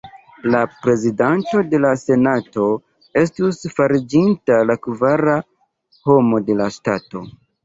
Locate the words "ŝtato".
6.81-7.25